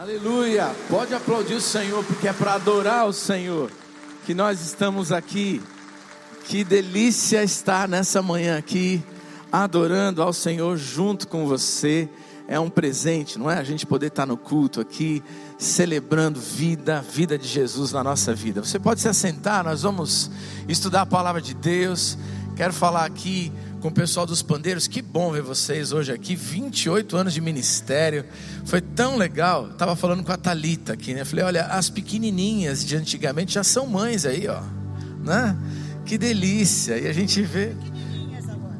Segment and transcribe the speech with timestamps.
[0.00, 0.74] Aleluia!
[0.88, 3.70] Pode aplaudir o Senhor, porque é para adorar o Senhor
[4.24, 5.60] que nós estamos aqui.
[6.46, 9.04] Que delícia estar nessa manhã aqui,
[9.52, 12.08] adorando ao Senhor junto com você.
[12.48, 13.58] É um presente, não é?
[13.58, 15.22] A gente poder estar no culto aqui,
[15.58, 18.64] celebrando vida, vida de Jesus na nossa vida.
[18.64, 20.30] Você pode se assentar, nós vamos
[20.66, 22.16] estudar a palavra de Deus.
[22.56, 24.86] Quero falar aqui com o pessoal dos pandeiros.
[24.86, 26.36] Que bom ver vocês hoje aqui.
[26.36, 28.24] 28 anos de ministério.
[28.64, 29.70] Foi tão legal.
[29.70, 31.24] Estava falando com a Talita aqui, né?
[31.24, 34.62] Falei, olha, as pequenininhas de antigamente já são mães aí, ó.
[35.24, 35.56] Né?
[36.04, 36.98] Que delícia.
[36.98, 37.74] E a gente vê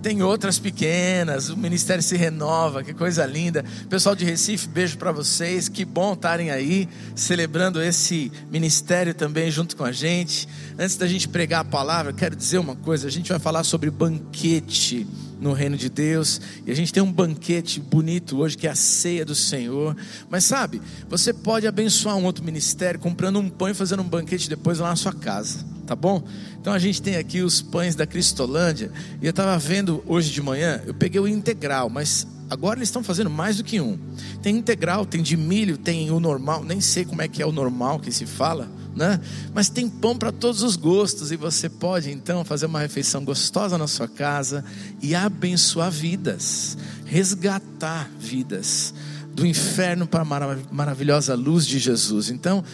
[0.02, 3.64] tem outras pequenas, o ministério se renova, que coisa linda.
[3.88, 9.76] Pessoal de Recife, beijo para vocês, que bom estarem aí celebrando esse ministério também junto
[9.76, 10.48] com a gente.
[10.78, 13.90] Antes da gente pregar a palavra, quero dizer uma coisa: a gente vai falar sobre
[13.90, 15.06] banquete
[15.40, 16.40] no reino de Deus.
[16.66, 19.96] E a gente tem um banquete bonito hoje, que é a ceia do Senhor.
[20.28, 24.48] Mas sabe, você pode abençoar um outro ministério comprando um pão e fazendo um banquete
[24.48, 26.22] depois lá na sua casa, tá bom?
[26.60, 28.92] Então a gente tem aqui os pães da Cristolândia.
[29.20, 33.02] E eu estava vendo hoje de manhã, eu peguei o integral, mas agora eles estão
[33.02, 33.98] fazendo mais do que um.
[34.40, 37.50] Tem integral, tem de milho, tem o normal, nem sei como é que é o
[37.50, 39.20] normal que se fala né?
[39.54, 43.78] Mas tem pão para todos os gostos e você pode então fazer uma refeição gostosa
[43.78, 44.64] na sua casa
[45.00, 48.92] e abençoar vidas, resgatar vidas
[49.32, 52.30] do inferno para a maravilhosa luz de Jesus.
[52.30, 52.64] Então,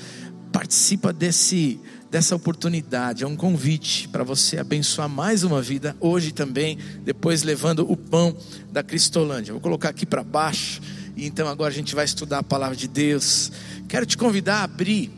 [0.57, 1.79] participa desse
[2.11, 7.81] dessa oportunidade, é um convite para você abençoar mais uma vida hoje também, depois levando
[7.81, 8.35] o pão
[8.73, 9.53] da Cristolândia.
[9.53, 10.81] Vou colocar aqui para baixo.
[11.15, 13.53] E então agora a gente vai estudar a palavra de Deus.
[13.87, 15.11] Quero te convidar a abrir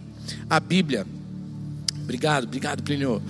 [0.50, 1.06] a Bíblia.
[2.02, 3.22] Obrigado, obrigado, Plínio.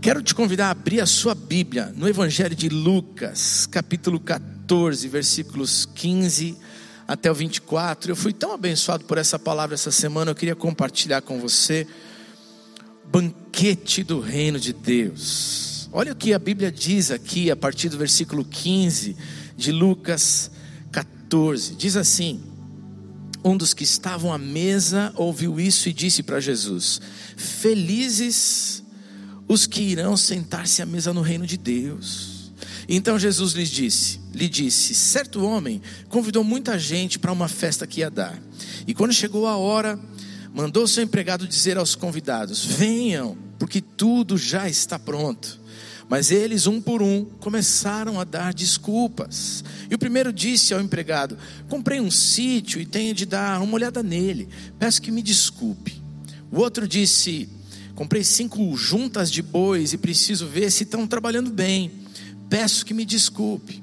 [0.00, 5.86] Quero te convidar a abrir a sua Bíblia no Evangelho de Lucas, capítulo 14, versículos
[5.94, 6.56] 15
[7.06, 8.12] até o 24.
[8.12, 11.86] Eu fui tão abençoado por essa palavra essa semana, eu queria compartilhar com você.
[13.04, 15.88] Banquete do reino de Deus.
[15.92, 19.16] Olha o que a Bíblia diz aqui, a partir do versículo 15
[19.56, 20.50] de Lucas
[20.90, 21.74] 14.
[21.76, 22.42] Diz assim:
[23.46, 27.00] um dos que estavam à mesa ouviu isso e disse para Jesus:
[27.36, 28.82] Felizes
[29.46, 32.35] os que irão sentar-se à mesa no reino de Deus.
[32.88, 38.00] Então Jesus lhes disse, lhe disse: Certo homem convidou muita gente para uma festa que
[38.00, 38.40] ia dar.
[38.86, 39.98] E quando chegou a hora,
[40.54, 45.60] mandou seu empregado dizer aos convidados: Venham, porque tudo já está pronto.
[46.08, 49.64] Mas eles, um por um, começaram a dar desculpas.
[49.90, 51.36] E o primeiro disse ao empregado:
[51.68, 54.48] Comprei um sítio e tenho de dar uma olhada nele.
[54.78, 56.00] Peço que me desculpe.
[56.50, 57.48] O outro disse:
[57.94, 62.05] Comprei cinco juntas de bois e preciso ver se estão trabalhando bem.
[62.48, 63.82] Peço que me desculpe.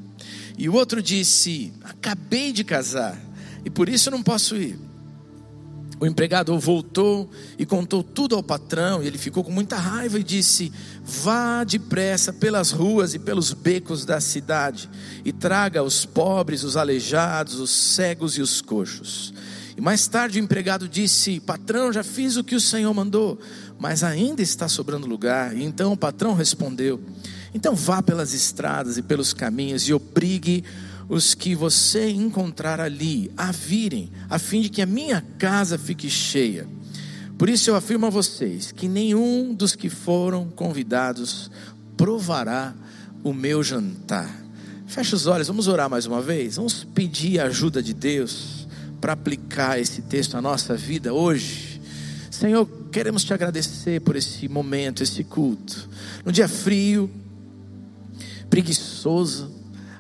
[0.57, 3.19] E o outro disse: Acabei de casar
[3.65, 4.77] e por isso não posso ir.
[5.99, 10.23] O empregado voltou e contou tudo ao patrão, e ele ficou com muita raiva e
[10.23, 14.89] disse: Vá depressa pelas ruas e pelos becos da cidade,
[15.23, 19.33] e traga os pobres, os aleijados, os cegos e os coxos.
[19.77, 23.39] E mais tarde o empregado disse: Patrão, já fiz o que o senhor mandou,
[23.79, 25.55] mas ainda está sobrando lugar.
[25.55, 27.01] E então o patrão respondeu:
[27.53, 30.63] Então vá pelas estradas e pelos caminhos e obrigue
[31.07, 36.09] os que você encontrar ali a virem, a fim de que a minha casa fique
[36.09, 36.67] cheia.
[37.37, 41.51] Por isso eu afirmo a vocês que nenhum dos que foram convidados
[41.97, 42.73] provará
[43.23, 44.43] o meu jantar.
[44.87, 46.55] Feche os olhos, vamos orar mais uma vez.
[46.55, 48.67] Vamos pedir a ajuda de Deus
[49.01, 51.81] para aplicar esse texto à nossa vida hoje.
[52.29, 55.89] Senhor, queremos te agradecer por esse momento, esse culto.
[56.23, 57.09] No dia frio,
[58.53, 59.49] preguiçoso,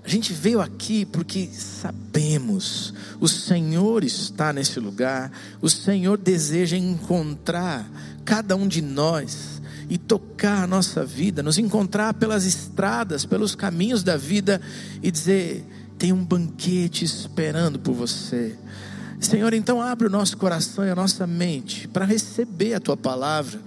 [0.03, 7.89] a gente veio aqui porque sabemos, o Senhor está nesse lugar, o Senhor deseja encontrar
[8.23, 9.59] cada um de nós
[9.89, 14.61] e tocar a nossa vida, nos encontrar pelas estradas, pelos caminhos da vida
[15.01, 15.65] e dizer:
[15.97, 18.55] tem um banquete esperando por você.
[19.19, 23.59] Senhor, então abre o nosso coração e a nossa mente para receber a tua palavra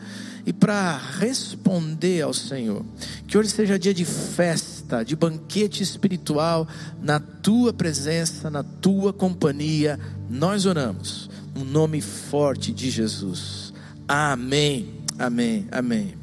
[0.46, 2.86] e para responder ao Senhor.
[3.26, 6.68] Que hoje seja dia de festa, de banquete espiritual,
[7.02, 9.98] na tua presença, na tua companhia.
[10.30, 13.74] Nós oramos, no nome forte de Jesus.
[14.06, 16.16] Amém, amém, amém.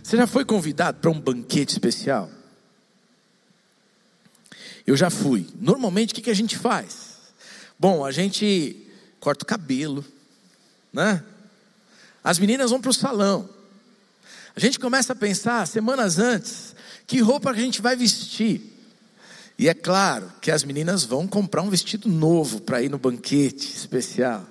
[0.00, 2.30] Você já foi convidado para um banquete especial?
[4.86, 5.48] Eu já fui.
[5.60, 7.10] Normalmente o que a gente faz?
[7.76, 8.86] Bom, a gente
[9.18, 10.04] corta o cabelo,
[10.92, 11.24] né?
[12.22, 13.48] As meninas vão para o salão.
[14.54, 16.74] A gente começa a pensar semanas antes
[17.06, 18.60] que roupa a gente vai vestir.
[19.58, 23.74] E é claro que as meninas vão comprar um vestido novo para ir no banquete
[23.74, 24.46] especial.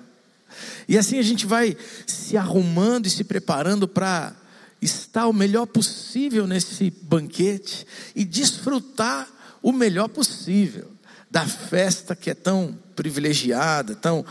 [0.88, 1.76] E assim a gente vai
[2.06, 4.34] se arrumando e se preparando para
[4.80, 9.28] estar o melhor possível nesse banquete e desfrutar
[9.62, 10.90] o melhor possível
[11.30, 14.24] da festa que é tão privilegiada, tão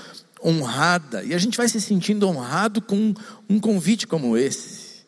[0.43, 1.23] honrada.
[1.23, 3.13] E a gente vai se sentindo honrado com
[3.49, 4.99] um convite como esse.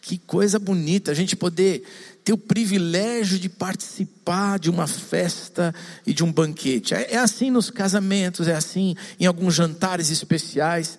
[0.00, 1.84] Que coisa bonita a gente poder
[2.24, 5.74] ter o privilégio de participar de uma festa
[6.06, 6.94] e de um banquete.
[6.94, 10.98] É, é assim nos casamentos, é assim em alguns jantares especiais.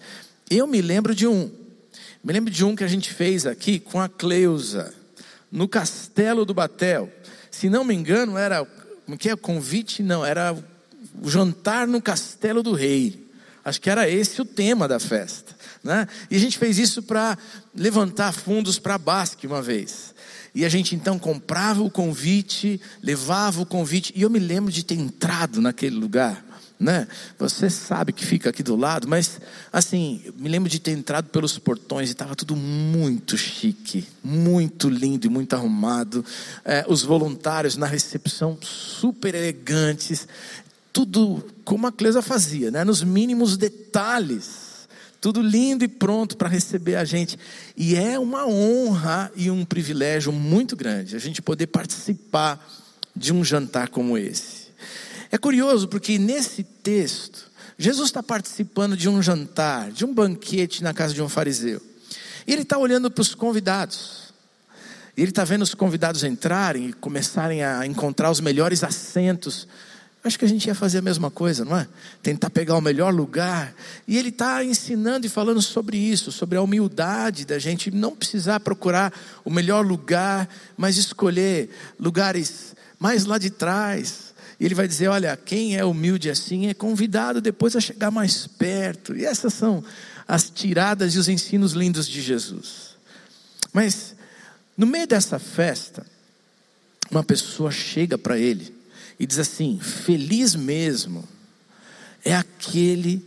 [0.49, 1.49] Eu me lembro de um,
[2.23, 4.93] me lembro de um que a gente fez aqui com a Cleusa,
[5.51, 7.11] no Castelo do Batel.
[7.49, 8.65] Se não me engano, era
[9.05, 10.01] como que é convite?
[10.01, 10.55] Não, era
[11.21, 13.30] o jantar no Castelo do Rei.
[13.63, 15.55] Acho que era esse o tema da festa.
[15.83, 16.07] Né?
[16.29, 17.37] E a gente fez isso para
[17.75, 20.13] levantar fundos para a Basque uma vez.
[20.53, 24.83] E a gente então comprava o convite, levava o convite, e eu me lembro de
[24.83, 26.43] ter entrado naquele lugar.
[26.81, 27.07] Né?
[27.37, 29.39] Você sabe que fica aqui do lado, mas
[29.71, 35.27] assim, me lembro de ter entrado pelos portões e estava tudo muito chique, muito lindo
[35.27, 36.25] e muito arrumado.
[36.65, 40.27] É, os voluntários na recepção super elegantes
[40.93, 42.83] tudo como a Cleusa fazia, né?
[42.83, 44.71] nos mínimos detalhes.
[45.19, 47.37] Tudo lindo e pronto para receber a gente.
[47.77, 52.59] E é uma honra e um privilégio muito grande a gente poder participar
[53.15, 54.71] de um jantar como esse.
[55.31, 60.93] É curioso porque nesse texto, Jesus está participando de um jantar, de um banquete na
[60.93, 61.81] casa de um fariseu.
[62.47, 64.33] E ele está olhando para os convidados.
[65.15, 69.67] E ele está vendo os convidados entrarem e começarem a encontrar os melhores assentos
[70.23, 71.87] Acho que a gente ia fazer a mesma coisa, não é?
[72.21, 73.73] Tentar pegar o melhor lugar.
[74.07, 78.59] E ele está ensinando e falando sobre isso, sobre a humildade da gente não precisar
[78.59, 79.11] procurar
[79.43, 80.47] o melhor lugar,
[80.77, 84.31] mas escolher lugares mais lá de trás.
[84.59, 88.45] E ele vai dizer: olha, quem é humilde assim é convidado depois a chegar mais
[88.45, 89.15] perto.
[89.15, 89.83] E essas são
[90.27, 92.91] as tiradas e os ensinos lindos de Jesus.
[93.73, 94.15] Mas,
[94.77, 96.05] no meio dessa festa,
[97.09, 98.80] uma pessoa chega para ele
[99.21, 101.23] e diz assim: feliz mesmo
[102.25, 103.23] é aquele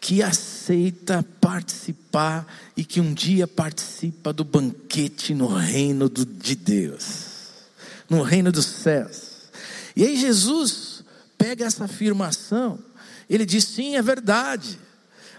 [0.00, 2.44] que aceita participar
[2.76, 7.26] e que um dia participa do banquete no reino do, de Deus,
[8.10, 9.42] no reino dos céus.
[9.94, 11.04] E aí Jesus
[11.38, 12.76] pega essa afirmação,
[13.30, 14.76] ele diz: sim, é verdade.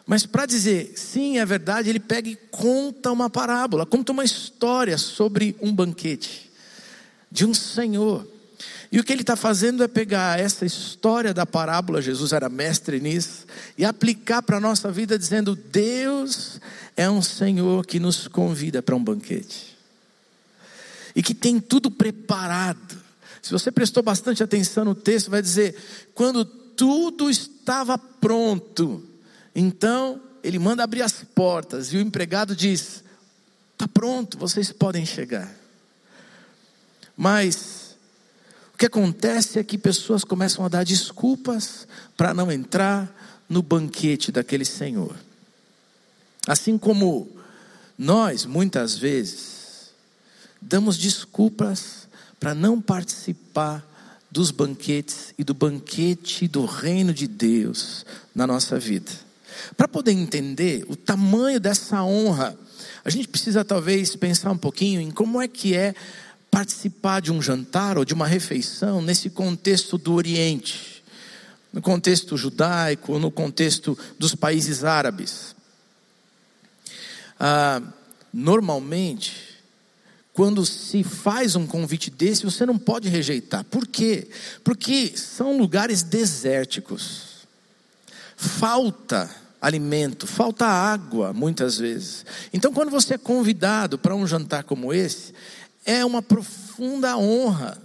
[0.05, 4.97] Mas para dizer sim, é verdade, ele pega e conta uma parábola, conta uma história
[4.97, 6.49] sobre um banquete
[7.29, 8.32] de um senhor
[8.93, 12.99] e o que ele está fazendo é pegar essa história da parábola, Jesus era mestre
[12.99, 16.61] nisso, e aplicar para a nossa vida, dizendo: Deus
[16.95, 19.75] é um Senhor que nos convida para um banquete,
[21.15, 23.01] e que tem tudo preparado.
[23.41, 25.75] Se você prestou bastante atenção no texto, vai dizer:
[26.13, 29.03] quando tudo estava pronto,
[29.55, 33.03] então ele manda abrir as portas, e o empregado diz:
[33.71, 35.51] está pronto, vocês podem chegar.
[37.17, 37.82] Mas
[38.73, 41.87] o que acontece é que pessoas começam a dar desculpas
[42.17, 43.09] para não entrar
[43.47, 45.15] no banquete daquele Senhor.
[46.47, 47.29] Assim como
[47.97, 49.91] nós, muitas vezes,
[50.61, 52.07] damos desculpas
[52.39, 53.85] para não participar
[54.29, 58.03] dos banquetes e do banquete do reino de Deus
[58.33, 59.11] na nossa vida.
[59.77, 62.57] Para poder entender o tamanho dessa honra,
[63.05, 65.93] a gente precisa talvez pensar um pouquinho em como é que é
[66.53, 71.03] participar de um jantar ou de uma refeição nesse contexto do Oriente,
[71.73, 75.55] no contexto judaico, no contexto dos países árabes.
[77.39, 77.81] Ah,
[78.31, 79.33] normalmente,
[80.31, 83.63] quando se faz um convite desse, você não pode rejeitar.
[83.63, 84.27] Por quê?
[84.63, 87.47] Porque são lugares desérticos.
[88.37, 89.27] Falta
[89.59, 92.23] alimento, falta água muitas vezes.
[92.53, 95.33] Então, quando você é convidado para um jantar como esse,
[95.85, 97.81] é uma profunda honra.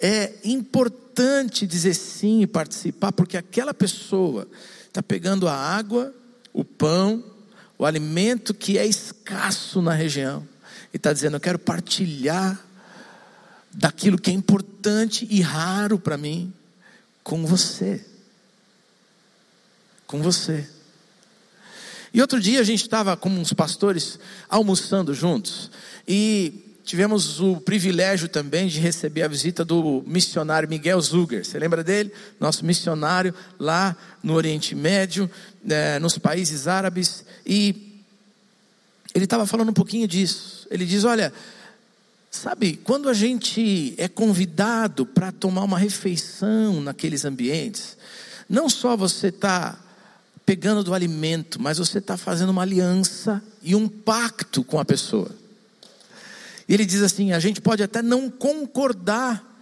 [0.00, 4.48] É importante dizer sim e participar, porque aquela pessoa
[4.86, 6.14] está pegando a água,
[6.52, 7.24] o pão,
[7.78, 10.46] o alimento que é escasso na região,
[10.92, 12.60] e está dizendo: Eu quero partilhar
[13.72, 16.52] daquilo que é importante e raro para mim
[17.22, 18.04] com você.
[20.06, 20.68] Com você.
[22.12, 25.70] E outro dia a gente estava com uns pastores almoçando juntos,
[26.06, 31.44] e tivemos o privilégio também de receber a visita do missionário Miguel Zuger.
[31.44, 32.12] Você lembra dele?
[32.38, 35.30] Nosso missionário lá no Oriente Médio,
[35.64, 37.24] né, nos países árabes.
[37.46, 38.02] E
[39.14, 40.66] ele estava falando um pouquinho disso.
[40.70, 41.32] Ele diz: Olha,
[42.34, 47.96] Sabe, quando a gente é convidado para tomar uma refeição naqueles ambientes,
[48.48, 49.78] não só você está
[50.44, 55.30] pegando do alimento, mas você está fazendo uma aliança e um pacto com a pessoa.
[56.68, 59.52] Ele diz assim: a gente pode até não concordar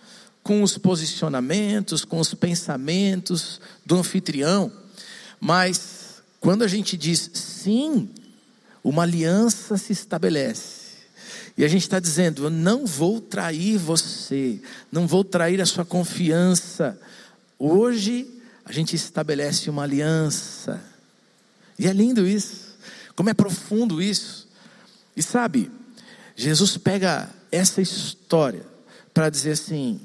[0.42, 4.72] com os posicionamentos, com os pensamentos do anfitrião,
[5.40, 8.10] mas quando a gente diz sim,
[8.82, 10.82] uma aliança se estabelece.
[11.56, 15.84] E a gente está dizendo: eu não vou trair você, não vou trair a sua
[15.84, 16.98] confiança.
[17.58, 18.28] Hoje
[18.64, 20.82] a gente estabelece uma aliança.
[21.78, 22.76] E é lindo isso,
[23.14, 24.48] como é profundo isso.
[25.16, 25.70] E sabe,
[26.36, 28.64] Jesus pega essa história
[29.12, 30.00] para dizer assim: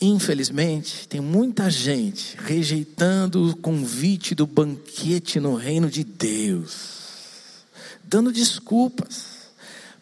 [0.00, 7.64] infelizmente, tem muita gente rejeitando o convite do banquete no reino de Deus,
[8.02, 9.34] dando desculpas.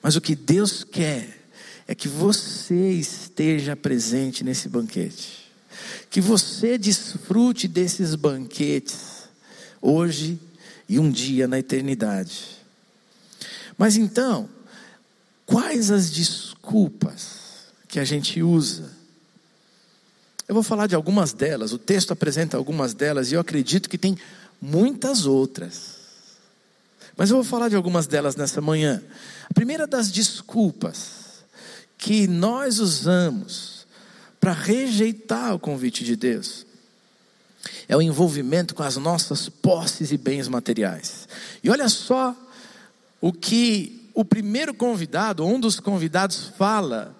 [0.02, 1.42] Mas o que Deus quer
[1.86, 5.52] é que você esteja presente nesse banquete,
[6.10, 9.28] que você desfrute desses banquetes
[9.80, 10.40] hoje
[10.88, 12.60] e um dia na eternidade.
[13.78, 14.48] Mas então,
[15.52, 18.90] quais as desculpas que a gente usa?
[20.48, 23.98] Eu vou falar de algumas delas, o texto apresenta algumas delas e eu acredito que
[23.98, 24.16] tem
[24.60, 26.00] muitas outras.
[27.18, 29.02] Mas eu vou falar de algumas delas nessa manhã.
[29.48, 31.44] A primeira das desculpas
[31.98, 33.86] que nós usamos
[34.40, 36.64] para rejeitar o convite de Deus
[37.86, 41.28] é o envolvimento com as nossas posses e bens materiais.
[41.62, 42.34] E olha só
[43.20, 47.16] o que o primeiro convidado, um dos convidados, fala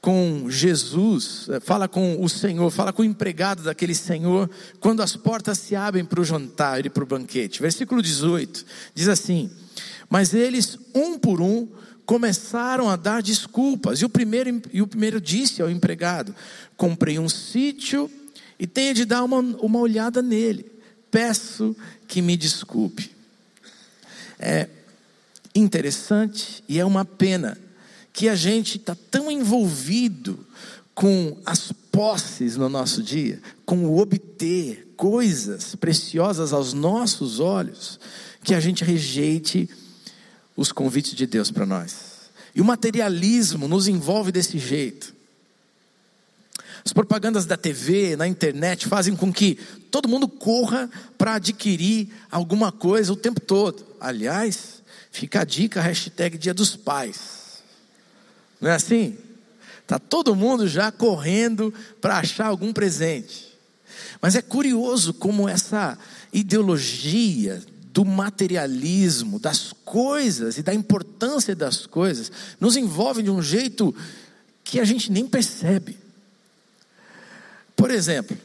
[0.00, 5.16] com Jesus, eh, fala com o Senhor, fala com o empregado daquele Senhor, quando as
[5.16, 7.62] portas se abrem para o jantar e para o banquete.
[7.62, 9.50] Versículo 18 diz assim:
[10.10, 11.66] Mas eles, um por um,
[12.04, 14.00] começaram a dar desculpas.
[14.00, 16.34] E o primeiro, e o primeiro disse ao empregado:
[16.76, 18.10] Comprei um sítio
[18.58, 20.70] e tenho de dar uma, uma olhada nele.
[21.10, 21.74] Peço
[22.06, 23.10] que me desculpe.
[24.38, 24.68] É
[25.54, 27.56] interessante e é uma pena
[28.12, 30.46] que a gente está tão envolvido
[30.94, 37.98] com as posses no nosso dia, com o obter coisas preciosas aos nossos olhos,
[38.42, 39.68] que a gente rejeite
[40.56, 42.30] os convites de Deus para nós.
[42.54, 45.12] E o materialismo nos envolve desse jeito.
[46.84, 49.58] As propagandas da TV, na internet, fazem com que
[49.90, 53.84] todo mundo corra para adquirir alguma coisa o tempo todo.
[53.98, 54.73] Aliás,
[55.14, 57.62] fica a dica, hashtag Dia dos Pais.
[58.60, 59.16] Não é assim?
[59.80, 63.56] Está todo mundo já correndo para achar algum presente.
[64.20, 65.96] Mas é curioso como essa
[66.32, 73.94] ideologia do materialismo, das coisas e da importância das coisas, nos envolve de um jeito
[74.64, 75.96] que a gente nem percebe.
[77.76, 78.36] Por exemplo,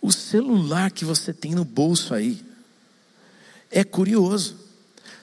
[0.00, 2.42] o celular que você tem no bolso aí
[3.70, 4.69] é curioso.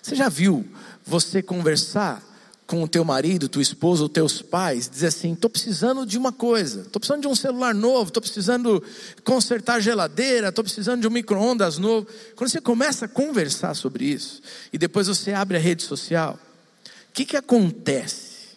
[0.08, 0.66] Você já viu
[1.06, 2.24] você conversar
[2.66, 6.32] com o teu marido, tua esposa ou teus pais, dizer assim: estou precisando de uma
[6.32, 8.82] coisa, estou precisando de um celular novo, estou precisando
[9.26, 12.08] consertar a geladeira, estou precisando de um micro-ondas novo.
[12.38, 16.40] Quando você começa a conversar sobre isso, e depois você abre a rede social,
[16.86, 18.56] o que, que acontece?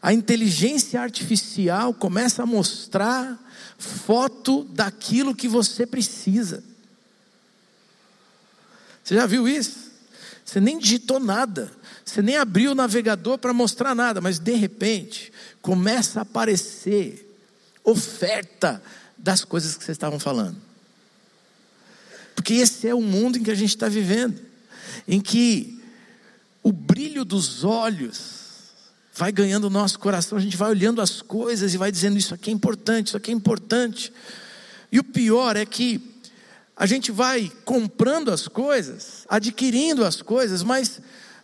[0.00, 3.36] A inteligência artificial começa a mostrar
[3.76, 6.62] foto daquilo que você precisa.
[9.02, 9.93] Você já viu isso?
[10.44, 11.70] Você nem digitou nada
[12.04, 15.32] você nem abriu o navegador para mostrar nada, mas de repente
[15.62, 17.36] começa a aparecer
[17.82, 18.82] oferta
[19.16, 20.56] das coisas que vocês estavam falando.
[22.34, 24.38] Porque esse é o mundo em que a gente está vivendo,
[25.08, 25.82] em que
[26.62, 28.44] o brilho dos olhos
[29.14, 32.34] vai ganhando o nosso coração, a gente vai olhando as coisas e vai dizendo: Isso
[32.34, 34.12] aqui é importante, isso aqui é importante.
[34.92, 36.13] E o pior é que
[36.76, 41.00] a gente vai comprando as coisas, adquirindo as coisas, mas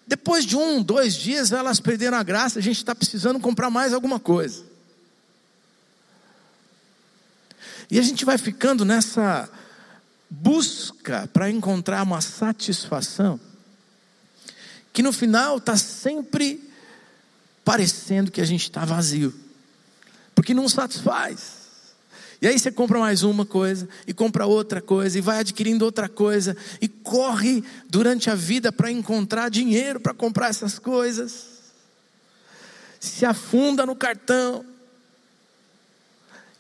[0.07, 3.93] depois de um, dois dias, elas perderam a graça, a gente está precisando comprar mais
[3.93, 4.65] alguma coisa.
[7.89, 9.49] E a gente vai ficando nessa
[10.29, 13.39] busca para encontrar uma satisfação,
[14.93, 16.69] que no final está sempre
[17.65, 19.33] parecendo que a gente está vazio,
[20.35, 21.60] porque não satisfaz.
[22.40, 26.09] E aí você compra mais uma coisa, e compra outra coisa, e vai adquirindo outra
[26.09, 31.49] coisa, e corre durante a vida para encontrar dinheiro para comprar essas coisas.
[32.99, 34.64] Se afunda no cartão,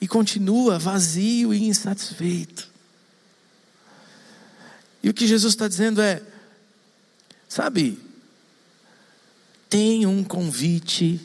[0.00, 2.68] e continua vazio e insatisfeito.
[5.02, 6.22] E o que Jesus está dizendo é:
[7.48, 7.98] sabe,
[9.68, 11.20] tem um convite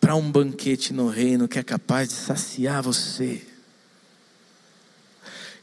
[0.00, 3.53] para um banquete no reino que é capaz de saciar você.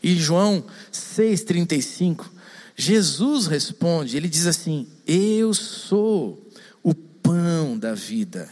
[0.03, 2.25] E João 6,35,
[2.75, 6.41] Jesus responde, ele diz assim: Eu sou
[6.81, 8.50] o pão da vida.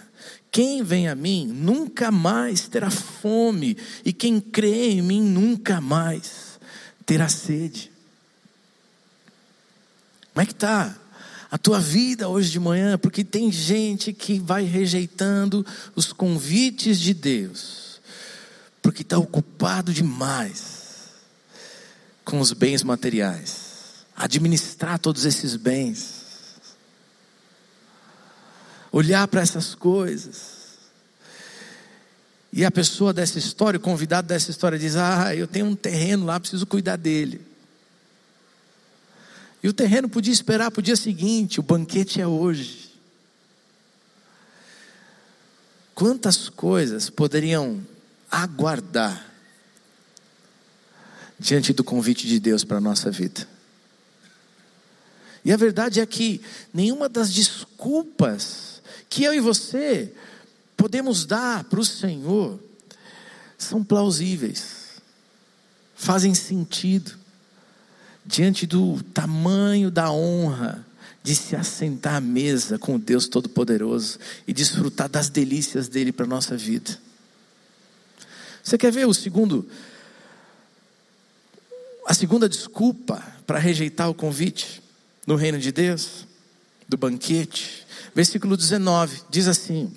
[0.51, 6.59] Quem vem a mim nunca mais terá fome, e quem crê em mim nunca mais
[7.05, 7.91] terá sede.
[10.33, 10.95] Como é que está
[11.49, 12.97] a tua vida hoje de manhã?
[12.97, 15.65] Porque tem gente que vai rejeitando
[15.95, 17.99] os convites de Deus,
[18.81, 20.78] porque está ocupado demais
[22.29, 26.59] com os bens materiais, administrar todos esses bens,
[28.91, 30.59] olhar para essas coisas.
[32.53, 36.25] E a pessoa dessa história, o convidado dessa história, diz: Ah, eu tenho um terreno
[36.25, 37.41] lá, preciso cuidar dele.
[39.63, 42.91] E o terreno podia esperar para o dia seguinte, o banquete é hoje.
[45.95, 47.83] Quantas coisas poderiam
[48.31, 49.28] aguardar
[51.39, 53.47] diante do convite de Deus para a nossa vida.
[55.43, 56.41] E a verdade é que
[56.73, 60.13] nenhuma das desculpas que eu e você
[60.75, 62.59] podemos dar para o Senhor
[63.57, 65.01] são plausíveis,
[65.95, 67.17] fazem sentido,
[68.25, 70.85] diante do tamanho da honra
[71.23, 76.25] de se assentar à mesa com o Deus Todo-Poderoso e desfrutar das delícias dele para
[76.25, 76.97] a nossa vida.
[78.63, 79.67] Você quer ver o segundo
[82.09, 84.81] a segunda desculpa para rejeitar o convite
[85.27, 86.25] no reino de Deus,
[86.87, 87.85] do banquete,
[88.15, 89.93] versículo 19, diz assim: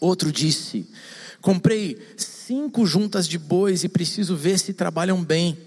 [0.00, 0.88] Outro disse:
[1.42, 5.58] Comprei cinco juntas de bois e preciso ver se trabalham bem.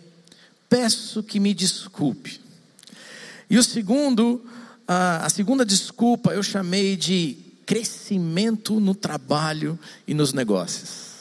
[0.67, 2.41] Peço que me desculpe.
[3.48, 4.43] E o segundo,
[4.88, 11.12] a segunda desculpa eu chamei de crescimento no trabalho e nos negócios.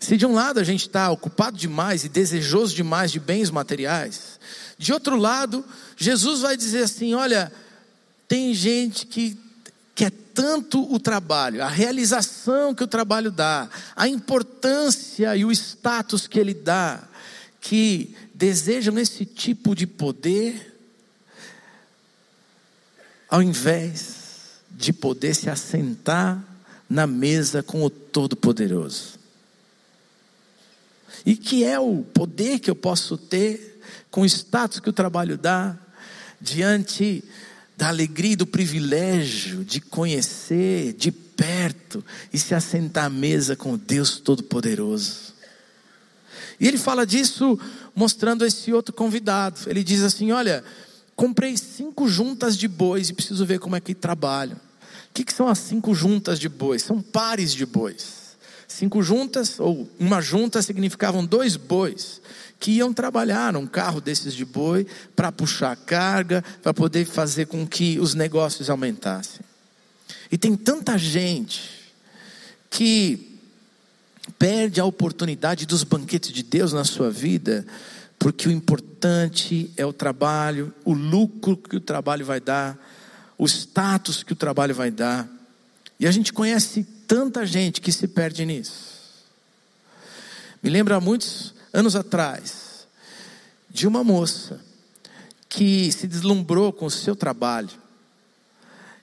[0.00, 4.38] Se de um lado a gente está ocupado demais e desejoso demais de bens materiais,
[4.78, 5.64] de outro lado,
[5.96, 7.52] Jesus vai dizer assim: olha,
[8.28, 9.36] tem gente que
[9.94, 16.28] quer tanto o trabalho, a realização que o trabalho dá, a importância e o status
[16.28, 17.02] que ele dá,
[17.60, 20.78] que desejam esse tipo de poder,
[23.28, 26.40] ao invés de poder se assentar
[26.88, 29.17] na mesa com o Todo-Poderoso.
[31.24, 35.36] E que é o poder que eu posso ter com o status que o trabalho
[35.36, 35.76] dá
[36.40, 37.24] diante
[37.76, 43.74] da alegria e do privilégio de conhecer de perto e se assentar à mesa com
[43.74, 45.34] o Deus Todo-Poderoso.
[46.58, 47.58] E ele fala disso
[47.94, 49.60] mostrando esse outro convidado.
[49.66, 50.64] Ele diz assim: Olha,
[51.14, 54.56] comprei cinco juntas de bois e preciso ver como é que trabalham.
[54.56, 56.82] O que, que são as cinco juntas de bois?
[56.82, 58.27] São pares de bois.
[58.68, 62.20] Cinco juntas, ou uma junta, significavam dois bois
[62.60, 67.66] que iam trabalhar num carro desses de boi para puxar carga, para poder fazer com
[67.66, 69.40] que os negócios aumentassem.
[70.30, 71.62] E tem tanta gente
[72.68, 73.40] que
[74.38, 77.66] perde a oportunidade dos banquetes de Deus na sua vida,
[78.18, 82.76] porque o importante é o trabalho, o lucro que o trabalho vai dar,
[83.38, 85.26] o status que o trabalho vai dar.
[85.98, 88.98] E a gente conhece tanta gente que se perde nisso.
[90.62, 92.86] Me lembro há muitos anos atrás
[93.70, 94.60] de uma moça
[95.48, 97.70] que se deslumbrou com o seu trabalho.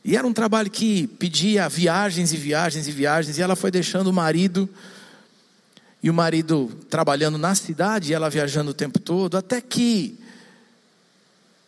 [0.04, 4.08] E era um trabalho que pedia viagens e viagens e viagens, e ela foi deixando
[4.08, 4.70] o marido,
[6.04, 10.20] e o marido trabalhando na cidade, e ela viajando o tempo todo, até que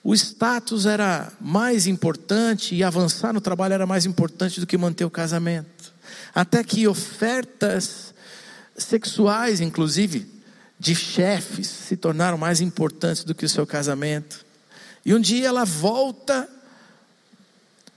[0.03, 5.03] o status era mais importante e avançar no trabalho era mais importante do que manter
[5.03, 5.96] o casamento
[6.37, 8.13] até que ofertas
[8.77, 10.31] sexuais, inclusive,
[10.79, 14.45] de chefes, se tornaram mais importantes do que o seu casamento.
[15.03, 16.47] E um dia ela volta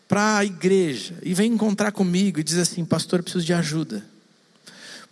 [0.09, 4.03] para a igreja e vem encontrar comigo e diz assim: Pastor, eu preciso de ajuda,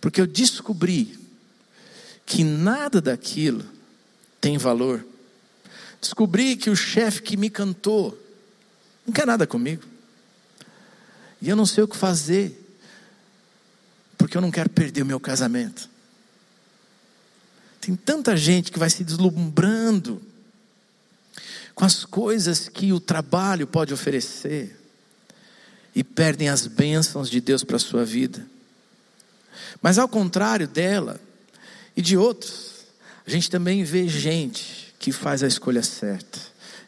[0.01, 1.19] porque eu descobri
[2.25, 3.63] que nada daquilo
[4.41, 5.05] tem valor.
[6.01, 8.19] Descobri que o chefe que me cantou
[9.05, 9.83] não quer nada comigo,
[11.39, 12.58] e eu não sei o que fazer
[14.19, 15.89] porque eu não quero perder o meu casamento.
[17.79, 20.21] Tem tanta gente que vai se deslumbrando
[21.73, 24.77] com as coisas que o trabalho pode oferecer
[25.95, 28.45] e perdem as bênçãos de Deus para a sua vida.
[29.81, 31.19] Mas ao contrário dela
[31.95, 32.85] e de outros,
[33.25, 36.39] a gente também vê gente que faz a escolha certa.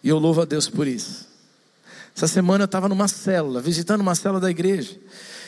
[0.03, 1.25] E eu louvo a Deus por isso.
[2.13, 4.99] Essa semana eu estava numa célula, visitando uma célula da igreja.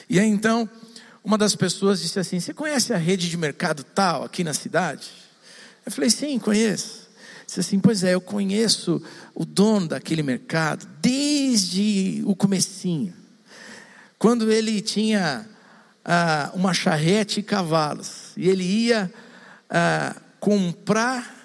[0.09, 0.69] E aí então,
[1.23, 5.09] uma das pessoas disse assim: Você conhece a rede de mercado tal aqui na cidade?
[5.85, 7.07] Eu falei: Sim, conheço.
[7.45, 9.01] Disse assim: Pois é, eu conheço
[9.33, 13.13] o dono daquele mercado desde o comecinho.
[14.17, 15.47] Quando ele tinha
[16.03, 18.33] ah, uma charrete e cavalos.
[18.35, 19.11] E ele ia
[19.69, 21.41] ah, comprar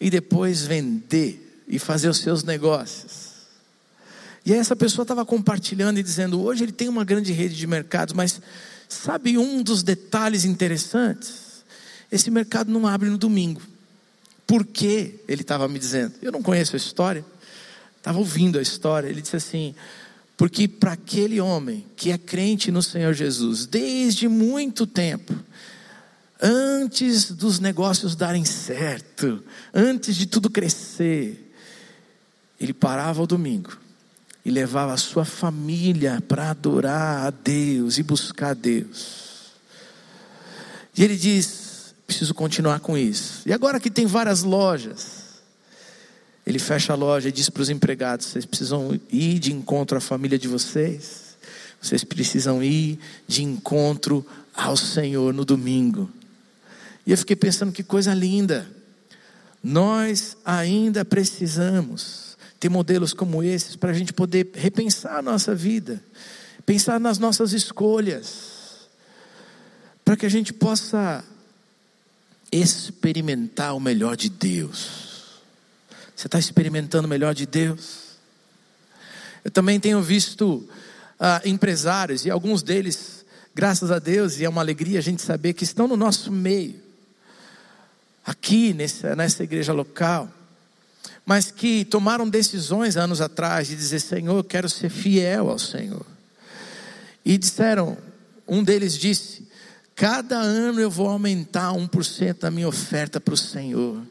[0.00, 3.29] e depois vender e fazer os seus negócios.
[4.44, 7.66] E aí essa pessoa estava compartilhando e dizendo: hoje ele tem uma grande rede de
[7.66, 8.40] mercados, mas
[8.88, 11.64] sabe um dos detalhes interessantes?
[12.10, 13.60] Esse mercado não abre no domingo.
[14.46, 15.20] Por quê?
[15.28, 16.14] Ele estava me dizendo.
[16.20, 17.24] Eu não conheço a história.
[17.96, 19.08] Estava ouvindo a história.
[19.08, 19.74] Ele disse assim:
[20.36, 25.34] porque para aquele homem que é crente no Senhor Jesus, desde muito tempo,
[26.40, 31.52] antes dos negócios darem certo, antes de tudo crescer,
[32.58, 33.79] ele parava ao domingo
[34.44, 39.50] e levava a sua família para adorar a Deus e buscar a Deus.
[40.96, 43.42] E ele diz: preciso continuar com isso.
[43.46, 45.40] E agora que tem várias lojas,
[46.46, 50.00] ele fecha a loja e diz para os empregados: vocês precisam ir de encontro à
[50.00, 51.36] família de vocês,
[51.80, 52.98] vocês precisam ir
[53.28, 56.10] de encontro ao Senhor no domingo.
[57.06, 58.66] E eu fiquei pensando que coisa linda.
[59.62, 62.29] Nós ainda precisamos
[62.60, 66.00] ter modelos como esses para a gente poder repensar a nossa vida,
[66.66, 68.86] pensar nas nossas escolhas,
[70.04, 71.24] para que a gente possa
[72.52, 75.40] experimentar o melhor de Deus.
[76.14, 78.10] Você está experimentando o melhor de Deus?
[79.42, 80.68] Eu também tenho visto
[81.18, 85.54] ah, empresários, e alguns deles, graças a Deus, e é uma alegria a gente saber
[85.54, 86.78] que estão no nosso meio,
[88.22, 90.28] aqui nessa, nessa igreja local,
[91.30, 96.04] mas que tomaram decisões anos atrás de dizer: Senhor, eu quero ser fiel ao Senhor.
[97.24, 97.96] E disseram,
[98.48, 99.46] um deles disse:
[99.94, 104.02] Cada ano eu vou aumentar 1% da minha oferta para o Senhor.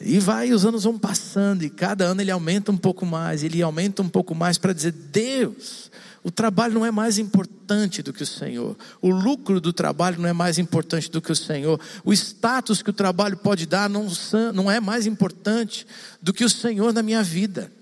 [0.00, 3.62] E vai, os anos vão passando, e cada ano ele aumenta um pouco mais, ele
[3.62, 5.90] aumenta um pouco mais para dizer: Deus,
[6.22, 10.28] o trabalho não é mais importante do que o Senhor, o lucro do trabalho não
[10.28, 14.06] é mais importante do que o Senhor, o status que o trabalho pode dar não,
[14.52, 15.86] não é mais importante
[16.20, 17.72] do que o Senhor na minha vida.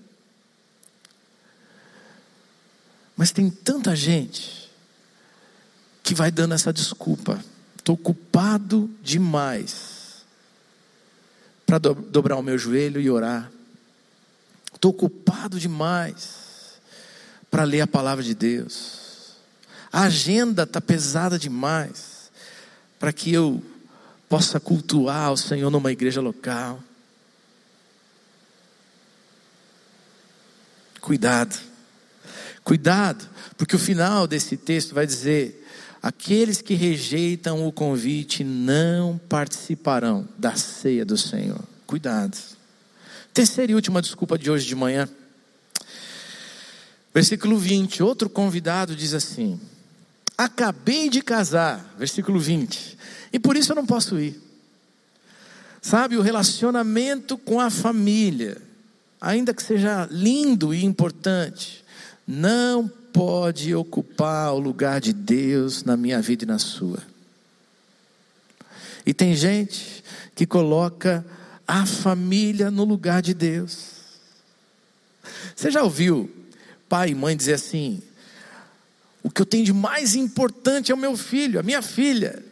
[3.17, 4.71] Mas tem tanta gente
[6.01, 7.43] que vai dando essa desculpa,
[7.77, 9.94] estou ocupado demais
[11.65, 13.51] para do, dobrar o meu joelho e orar.
[14.73, 16.79] Estou ocupado demais
[17.49, 19.35] para ler a palavra de Deus.
[19.91, 22.29] A agenda está pesada demais
[22.99, 23.63] para que eu
[24.27, 26.83] possa cultuar o Senhor numa igreja local.
[30.99, 31.55] Cuidado,
[32.63, 35.64] cuidado, porque o final desse texto vai dizer:
[36.05, 41.59] Aqueles que rejeitam o convite não participarão da ceia do Senhor.
[41.87, 42.37] Cuidado.
[43.33, 45.09] Terceira e última desculpa de hoje de manhã.
[47.11, 48.03] Versículo 20.
[48.03, 49.59] Outro convidado diz assim:
[50.37, 51.95] Acabei de casar.
[51.97, 52.99] Versículo 20.
[53.33, 54.39] E por isso eu não posso ir.
[55.81, 58.61] Sabe, o relacionamento com a família,
[59.19, 61.83] ainda que seja lindo e importante,
[62.27, 67.01] não pode ocupar o lugar de Deus na minha vida e na sua.
[69.05, 70.03] E tem gente
[70.35, 71.25] que coloca
[71.65, 74.01] a família no lugar de Deus.
[75.55, 76.29] Você já ouviu
[76.89, 78.01] pai e mãe dizer assim:
[79.23, 82.43] o que eu tenho de mais importante é o meu filho, a minha filha.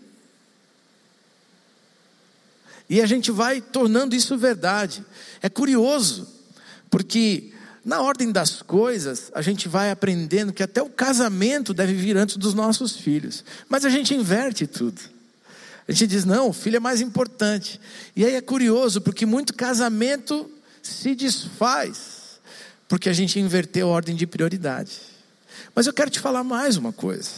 [2.89, 5.03] E a gente vai tornando isso verdade.
[5.41, 6.25] É curioso,
[6.89, 7.52] porque
[7.85, 12.37] na ordem das coisas, a gente vai aprendendo que até o casamento deve vir antes
[12.37, 13.43] dos nossos filhos.
[13.67, 15.01] Mas a gente inverte tudo.
[15.87, 17.79] A gente diz, não, o filho é mais importante.
[18.15, 20.49] E aí é curioso, porque muito casamento
[20.81, 22.39] se desfaz,
[22.87, 24.91] porque a gente inverteu a ordem de prioridade.
[25.75, 27.29] Mas eu quero te falar mais uma coisa.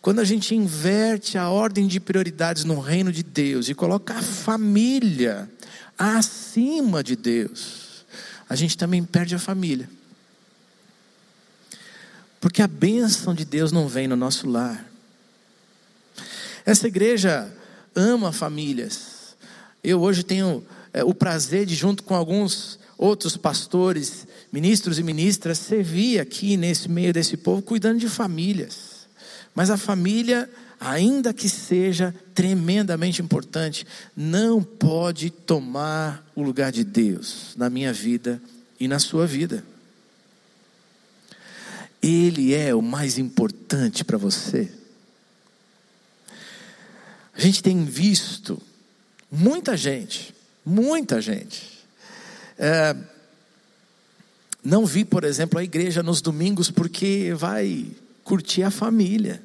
[0.00, 4.22] Quando a gente inverte a ordem de prioridades no reino de Deus e coloca a
[4.22, 5.48] família
[5.96, 7.81] acima de Deus,
[8.52, 9.88] a gente também perde a família.
[12.38, 14.84] Porque a bênção de Deus não vem no nosso lar.
[16.66, 17.50] Essa igreja
[17.96, 19.34] ama famílias.
[19.82, 20.62] Eu hoje tenho
[20.92, 26.90] é, o prazer de, junto com alguns outros pastores, ministros e ministras, servir aqui nesse
[26.90, 29.06] meio desse povo, cuidando de famílias.
[29.54, 30.46] Mas a família,
[30.82, 38.42] ainda que seja tremendamente importante, não pode tomar o lugar de Deus na minha vida
[38.80, 39.64] e na sua vida.
[42.02, 44.72] Ele é o mais importante para você.
[47.32, 48.60] A gente tem visto
[49.30, 50.34] muita gente,
[50.66, 51.78] muita gente.
[52.58, 52.96] É,
[54.64, 57.86] não vi, por exemplo, a igreja nos domingos porque vai
[58.24, 59.40] curtir a família.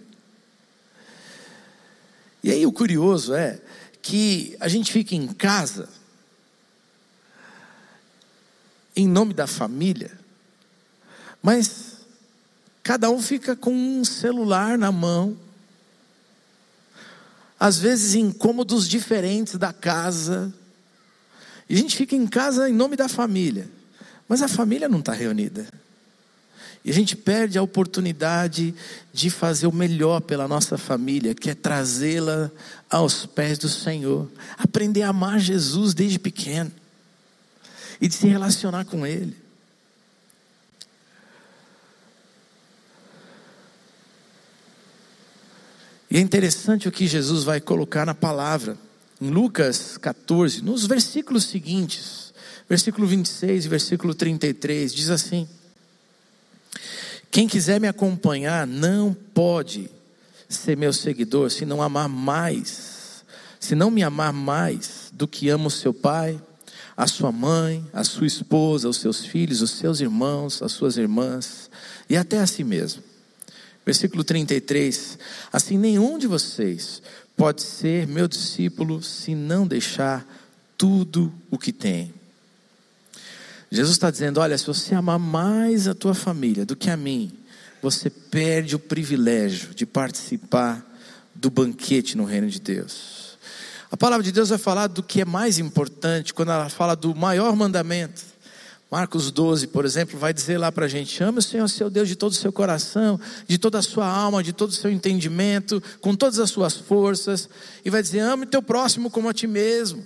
[2.43, 3.59] E aí o curioso é
[4.01, 5.89] que a gente fica em casa,
[8.95, 10.17] em nome da família,
[11.41, 11.97] mas
[12.83, 15.37] cada um fica com um celular na mão,
[17.59, 20.53] às vezes em cômodos diferentes da casa,
[21.69, 23.69] e a gente fica em casa em nome da família,
[24.27, 25.67] mas a família não está reunida.
[26.87, 28.73] E a gente perde a oportunidade
[29.11, 32.49] de fazer o melhor pela nossa família, que é trazê-la
[32.89, 36.71] aos pés do Senhor, aprender a amar Jesus desde pequeno
[37.99, 39.35] e de se relacionar com Ele.
[46.09, 48.77] E é interessante o que Jesus vai colocar na palavra,
[49.19, 52.33] em Lucas 14, nos versículos seguintes,
[52.69, 55.49] versículo 26 e versículo 33, diz assim:
[57.37, 59.91] quem quiser me acompanhar não pode
[60.49, 63.23] ser meu seguidor se não amar mais,
[63.59, 66.41] se não me amar mais do que ama o seu pai,
[66.97, 71.69] a sua mãe, a sua esposa, os seus filhos, os seus irmãos, as suas irmãs
[72.09, 73.03] e até a si mesmo.
[73.85, 75.19] Versículo 33:
[75.53, 77.03] Assim nenhum de vocês
[77.35, 80.25] pode ser meu discípulo se não deixar
[80.75, 82.16] tudo o que tem.
[83.71, 87.31] Jesus está dizendo: olha, se você amar mais a tua família do que a mim,
[87.81, 90.85] você perde o privilégio de participar
[91.35, 93.37] do banquete no reino de Deus.
[93.91, 97.15] A palavra de Deus vai falar do que é mais importante quando ela fala do
[97.15, 98.21] maior mandamento.
[98.89, 102.07] Marcos 12, por exemplo, vai dizer lá para a gente: ame o Senhor seu Deus
[102.07, 105.83] de todo o seu coração, de toda a sua alma, de todo o seu entendimento,
[105.99, 107.49] com todas as suas forças,
[107.83, 110.05] e vai dizer: ame o teu próximo como a ti mesmo.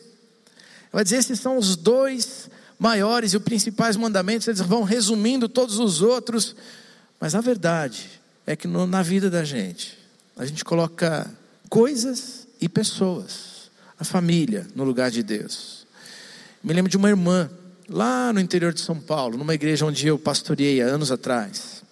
[0.91, 2.49] Vai dizer: esses são os dois
[2.81, 6.55] maiores e os principais mandamentos, eles vão resumindo todos os outros,
[7.19, 8.09] mas a verdade
[8.43, 9.99] é que no, na vida da gente,
[10.35, 11.29] a gente coloca
[11.69, 15.85] coisas e pessoas, a família, no lugar de Deus.
[16.63, 17.51] Me lembro de uma irmã,
[17.87, 21.83] lá no interior de São Paulo, numa igreja onde eu pastoreei há anos atrás.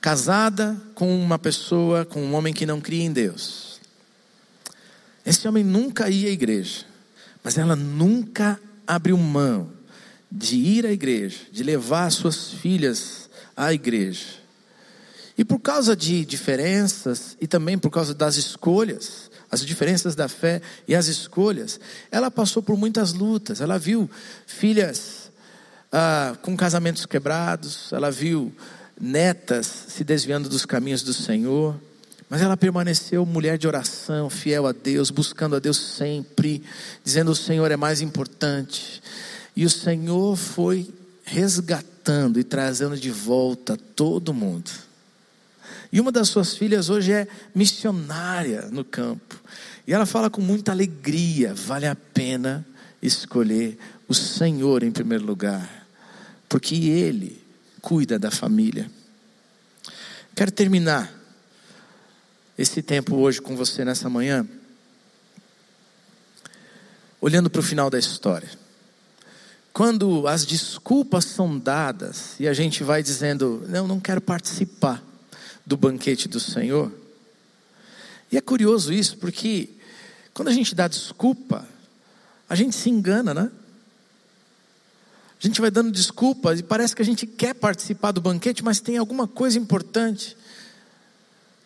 [0.00, 3.80] Casada com uma pessoa, com um homem que não cria em Deus.
[5.26, 6.86] Esse homem nunca ia à igreja,
[7.42, 9.70] mas ela nunca abriu mão
[10.32, 14.38] de ir à igreja, de levar suas filhas à igreja.
[15.36, 20.60] E por causa de diferenças e também por causa das escolhas, as diferenças da fé
[20.86, 21.78] e as escolhas,
[22.10, 23.60] ela passou por muitas lutas.
[23.60, 24.10] Ela viu
[24.46, 25.30] filhas
[25.92, 28.52] ah, com casamentos quebrados, ela viu
[29.00, 31.76] netas se desviando dos caminhos do Senhor.
[32.28, 36.62] Mas ela permaneceu mulher de oração, fiel a Deus, buscando a Deus sempre,
[37.02, 39.02] dizendo: O Senhor é mais importante.
[39.56, 40.92] E o Senhor foi
[41.24, 44.70] resgatando e trazendo de volta todo mundo.
[45.90, 49.40] E uma das suas filhas hoje é missionária no campo.
[49.86, 52.66] E ela fala com muita alegria: vale a pena
[53.00, 55.86] escolher o Senhor em primeiro lugar,
[56.46, 57.42] porque Ele
[57.80, 58.90] cuida da família.
[60.34, 61.17] Quero terminar
[62.58, 64.44] esse tempo hoje com você nessa manhã,
[67.20, 68.50] olhando para o final da história.
[69.72, 75.00] Quando as desculpas são dadas e a gente vai dizendo, não, não quero participar
[75.64, 76.92] do banquete do Senhor.
[78.32, 79.68] E é curioso isso, porque
[80.34, 81.64] quando a gente dá desculpa,
[82.48, 83.50] a gente se engana, né?
[85.40, 88.80] A gente vai dando desculpas e parece que a gente quer participar do banquete, mas
[88.80, 90.36] tem alguma coisa importante.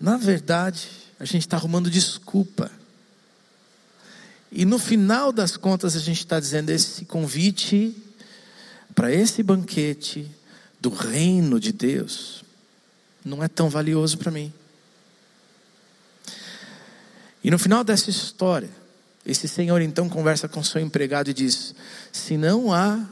[0.03, 0.89] Na verdade,
[1.21, 2.69] a gente está arrumando desculpa.
[4.51, 7.97] E no final das contas, a gente está dizendo: esse convite
[8.97, 10.29] para esse banquete
[10.81, 12.43] do reino de Deus
[13.25, 14.53] não é tão valioso para mim.
[17.45, 18.71] E no final dessa história,
[19.25, 21.77] esse senhor então conversa com seu empregado e diz:
[22.11, 23.07] se não há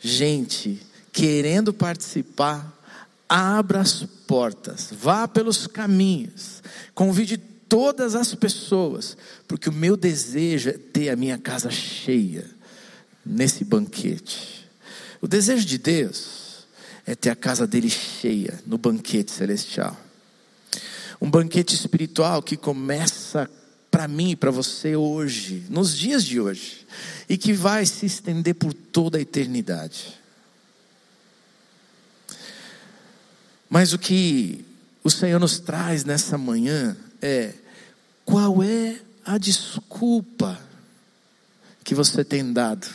[0.00, 2.73] gente querendo participar,
[3.28, 6.62] abra as portas, vá pelos caminhos,
[6.94, 9.16] convide todas as pessoas,
[9.48, 12.48] porque o meu desejo é ter a minha casa cheia
[13.24, 14.68] nesse banquete.
[15.20, 16.66] O desejo de Deus
[17.06, 19.98] é ter a casa dele cheia no banquete celestial.
[21.20, 23.50] Um banquete espiritual que começa
[23.90, 26.86] para mim e para você hoje, nos dias de hoje,
[27.28, 30.18] e que vai se estender por toda a eternidade.
[33.74, 34.64] Mas o que
[35.02, 37.52] o Senhor nos traz nessa manhã é
[38.24, 40.56] qual é a desculpa
[41.82, 42.86] que você tem dado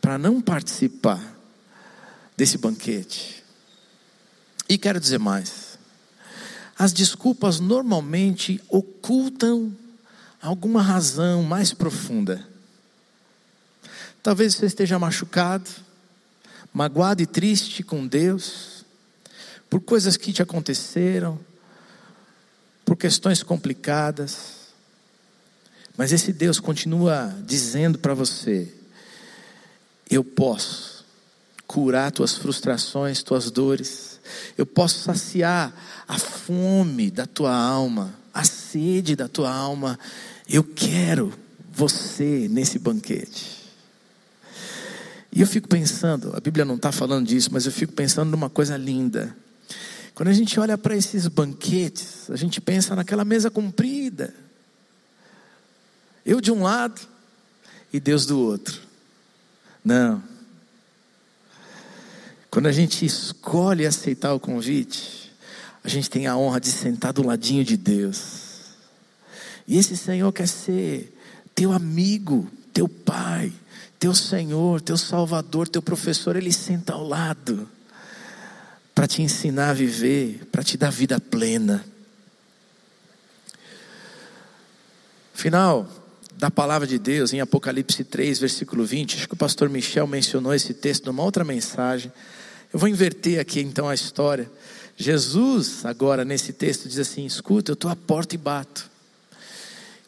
[0.00, 1.22] para não participar
[2.38, 3.44] desse banquete?
[4.66, 5.78] E quero dizer mais:
[6.78, 9.76] as desculpas normalmente ocultam
[10.40, 12.42] alguma razão mais profunda.
[14.22, 15.68] Talvez você esteja machucado,
[16.72, 18.75] magoado e triste com Deus,
[19.68, 21.38] por coisas que te aconteceram,
[22.84, 24.66] por questões complicadas.
[25.96, 28.72] Mas esse Deus continua dizendo para você:
[30.08, 31.04] eu posso
[31.66, 34.20] curar tuas frustrações, tuas dores,
[34.56, 35.74] eu posso saciar
[36.06, 39.98] a fome da tua alma, a sede da tua alma.
[40.48, 41.32] Eu quero
[41.72, 43.66] você nesse banquete.
[45.32, 48.48] E eu fico pensando, a Bíblia não está falando disso, mas eu fico pensando numa
[48.48, 49.36] coisa linda.
[50.16, 54.32] Quando a gente olha para esses banquetes, a gente pensa naquela mesa comprida.
[56.24, 56.98] Eu de um lado
[57.92, 58.80] e Deus do outro.
[59.84, 60.24] Não.
[62.50, 65.30] Quando a gente escolhe aceitar o convite,
[65.84, 68.70] a gente tem a honra de sentar do ladinho de Deus.
[69.68, 71.14] E esse Senhor quer ser
[71.54, 73.52] teu amigo, teu pai,
[73.98, 77.68] teu Senhor, teu Salvador, teu professor, Ele senta ao lado
[78.96, 81.84] para te ensinar a viver, para te dar vida plena.
[85.34, 85.86] Final
[86.32, 89.16] da palavra de Deus em Apocalipse 3, versículo 20.
[89.16, 92.10] Acho que o pastor Michel mencionou esse texto numa outra mensagem.
[92.72, 94.50] Eu vou inverter aqui então a história.
[94.96, 98.90] Jesus, agora nesse texto, diz assim: Escuta, eu estou à porta e bato.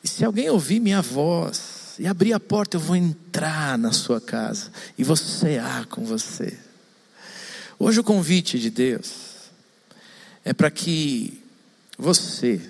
[0.02, 4.18] E se alguém ouvir minha voz e abrir a porta, eu vou entrar na sua
[4.18, 6.67] casa e vou cear com você.
[7.80, 9.50] Hoje o convite de Deus
[10.44, 11.40] é para que
[11.96, 12.60] você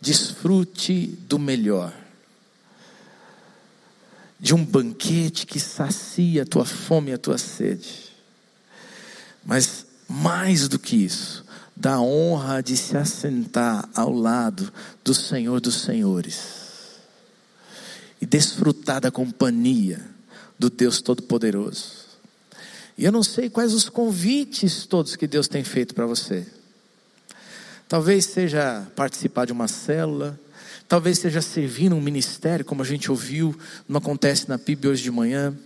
[0.00, 1.94] desfrute do melhor,
[4.40, 8.10] de um banquete que sacia a tua fome e a tua sede,
[9.44, 11.44] mas mais do que isso,
[11.76, 14.72] da honra de se assentar ao lado
[15.04, 16.98] do Senhor dos Senhores
[18.20, 20.04] e desfrutar da companhia
[20.58, 22.01] do Deus Todo-Poderoso.
[22.96, 26.46] E eu não sei quais os convites todos que Deus tem feito para você.
[27.88, 30.38] Talvez seja participar de uma célula,
[30.88, 35.10] talvez seja servir num ministério, como a gente ouviu, não acontece na PIB hoje de
[35.10, 35.56] manhã.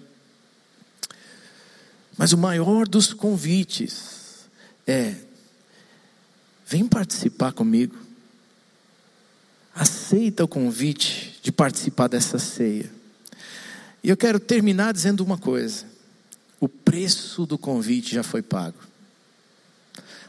[2.17, 4.49] Mas o maior dos convites
[4.87, 5.15] é:
[6.67, 7.97] vem participar comigo.
[9.75, 12.91] Aceita o convite de participar dessa ceia.
[14.03, 15.96] E eu quero terminar dizendo uma coisa
[16.61, 18.79] o preço do convite já foi pago.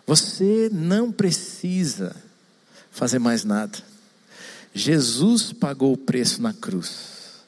[0.06, 2.16] Você não precisa
[2.92, 3.78] fazer mais nada.
[4.74, 7.44] Jesus pagou o preço na cruz.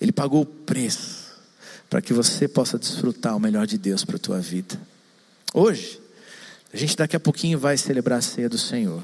[0.00, 1.32] Ele pagou o preço
[1.88, 4.78] para que você possa desfrutar o melhor de Deus para a tua vida.
[5.52, 6.00] Hoje,
[6.72, 9.02] a gente daqui a pouquinho vai celebrar a ceia do Senhor.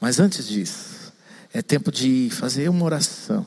[0.00, 1.12] Mas antes disso,
[1.52, 3.46] é tempo de fazer uma oração.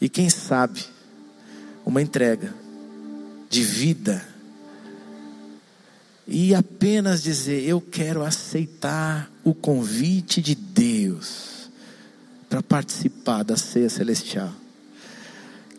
[0.00, 0.84] E quem sabe,
[1.84, 2.54] uma entrega
[3.54, 4.26] de vida.
[6.26, 11.70] E apenas dizer: Eu quero aceitar o convite de Deus
[12.48, 14.52] para participar da ceia celestial.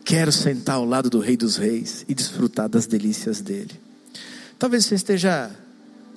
[0.04, 3.72] Quero sentar ao lado do Rei dos Reis e desfrutar das delícias dele.
[4.58, 5.50] Talvez você esteja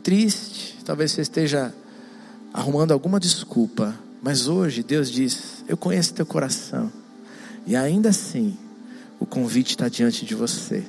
[0.01, 1.73] triste, talvez você esteja
[2.53, 6.89] arrumando alguma desculpa, mas hoje Deus diz: Eu conheço teu coração,
[7.67, 8.55] e ainda assim,
[9.19, 10.85] o convite está diante de você.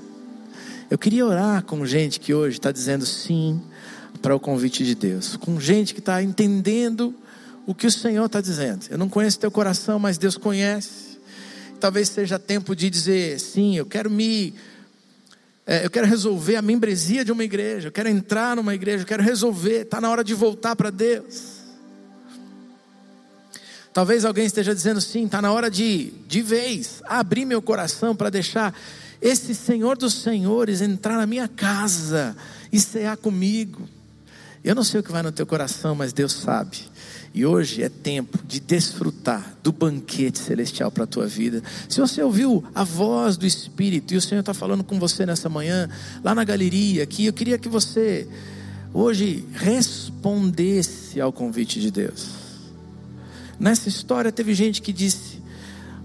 [0.91, 3.63] Eu queria orar com gente que hoje está dizendo sim
[4.21, 7.15] para o convite de Deus, com gente que está entendendo
[7.65, 8.87] o que o Senhor está dizendo.
[8.91, 11.21] Eu não conheço teu coração, mas Deus conhece.
[11.79, 14.53] Talvez seja tempo de dizer sim, eu quero me.
[15.65, 19.07] É, eu quero resolver a membresia de uma igreja, eu quero entrar numa igreja, eu
[19.07, 21.61] quero resolver, está na hora de voltar para Deus.
[23.93, 28.29] Talvez alguém esteja dizendo sim, está na hora de, de vez, abrir meu coração para
[28.29, 28.75] deixar
[29.21, 32.35] esse Senhor dos Senhores entrar na minha casa
[32.73, 33.87] e cear comigo.
[34.65, 36.79] Eu não sei o que vai no teu coração, mas Deus sabe.
[37.33, 41.63] E hoje é tempo de desfrutar do banquete celestial para a tua vida.
[41.89, 45.49] Se você ouviu a voz do Espírito e o Senhor está falando com você nessa
[45.49, 45.89] manhã,
[46.25, 48.27] lá na galeria, aqui, eu queria que você
[48.93, 52.29] hoje respondesse ao convite de Deus.
[53.59, 55.41] Nessa história teve gente que disse: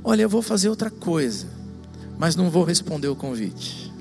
[0.04, 1.55] Olha, eu vou fazer outra coisa
[2.18, 3.92] mas não vou responder o convite.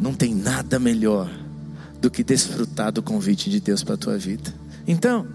[0.00, 1.30] Não tem nada melhor
[2.00, 4.52] do que desfrutar do convite de Deus para a tua vida.
[4.86, 5.26] Então,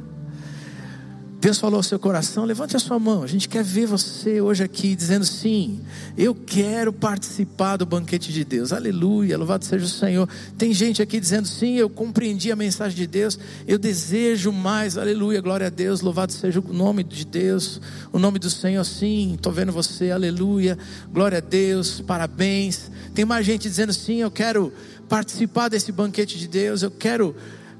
[1.47, 3.23] Deus falou ao seu coração, levante a sua mão.
[3.23, 5.79] A gente quer ver você hoje aqui dizendo sim,
[6.17, 8.73] eu quero participar do banquete de Deus.
[8.73, 10.27] Aleluia, louvado seja o Senhor.
[10.57, 14.97] Tem gente aqui dizendo sim, eu compreendi a mensagem de Deus, eu desejo mais.
[14.97, 17.79] Aleluia, glória a Deus, louvado seja o nome de Deus,
[18.11, 18.83] o nome do Senhor.
[18.83, 20.11] Sim, estou vendo você.
[20.11, 20.77] Aleluia,
[21.13, 22.91] glória a Deus, parabéns.
[23.15, 24.73] Tem mais gente dizendo sim, eu quero
[25.07, 27.33] participar desse banquete de Deus, eu quero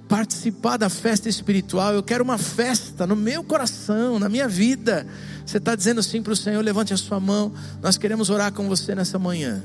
[0.08, 5.06] participar da festa espiritual, eu quero uma festa no meu coração, na minha vida.
[5.46, 7.52] Você está dizendo sim para o Senhor, levante a sua mão.
[7.82, 9.62] Nós queremos orar com você nessa manhã.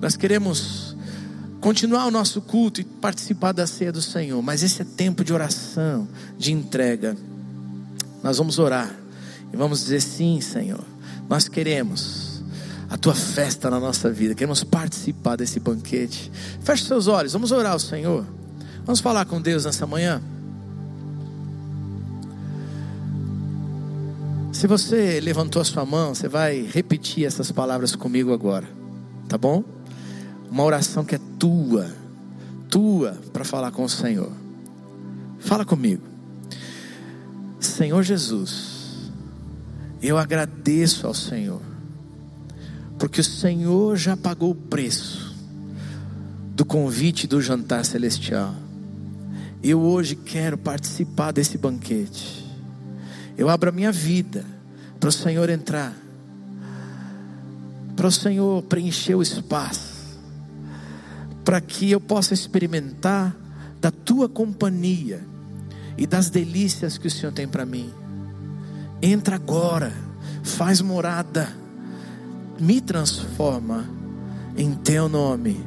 [0.00, 0.96] Nós queremos
[1.60, 5.32] continuar o nosso culto e participar da ceia do Senhor, mas esse é tempo de
[5.32, 7.16] oração, de entrega.
[8.22, 8.90] Nós vamos orar
[9.52, 10.84] e vamos dizer sim, Senhor.
[11.28, 12.42] Nós queremos
[12.90, 16.32] a tua festa na nossa vida, queremos participar desse banquete.
[16.62, 18.26] Feche seus olhos, vamos orar ao Senhor.
[18.84, 20.20] Vamos falar com Deus nessa manhã?
[24.52, 28.68] Se você levantou a sua mão, você vai repetir essas palavras comigo agora,
[29.28, 29.64] tá bom?
[30.50, 31.90] Uma oração que é tua,
[32.68, 34.30] tua, para falar com o Senhor.
[35.38, 36.02] Fala comigo,
[37.58, 39.10] Senhor Jesus,
[40.02, 41.62] eu agradeço ao Senhor,
[42.98, 45.34] porque o Senhor já pagou o preço
[46.54, 48.54] do convite do jantar celestial.
[49.62, 52.44] Eu hoje quero participar desse banquete.
[53.38, 54.44] Eu abro a minha vida
[54.98, 55.94] para o Senhor entrar,
[57.96, 60.18] para o Senhor preencher o espaço,
[61.44, 63.34] para que eu possa experimentar
[63.80, 65.20] da tua companhia
[65.96, 67.92] e das delícias que o Senhor tem para mim.
[69.00, 69.92] Entra agora,
[70.42, 71.52] faz morada,
[72.60, 73.88] me transforma
[74.56, 75.64] em teu nome.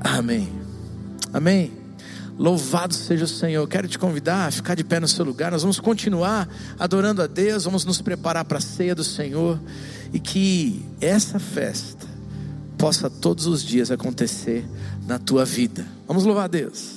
[0.00, 0.48] Amém.
[1.32, 1.75] Amém.
[2.38, 3.66] Louvado seja o Senhor.
[3.66, 5.52] Quero te convidar a ficar de pé no seu lugar.
[5.52, 9.58] Nós vamos continuar adorando a Deus, vamos nos preparar para a ceia do Senhor
[10.12, 12.06] e que essa festa
[12.76, 14.66] possa todos os dias acontecer
[15.06, 15.86] na tua vida.
[16.06, 16.95] Vamos louvar a Deus.